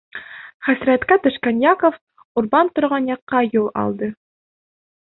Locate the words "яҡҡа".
3.15-3.47